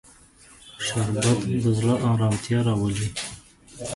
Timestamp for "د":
1.63-1.65